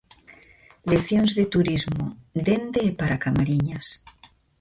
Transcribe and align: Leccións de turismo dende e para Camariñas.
Leccións 0.91 1.31
de 1.37 1.45
turismo 1.53 2.05
dende 2.47 2.79
e 2.89 2.91
para 2.99 3.21
Camariñas. 3.25 3.87